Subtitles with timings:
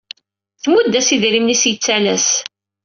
[0.61, 2.29] Tmudd-as idrimen i s-yettalas.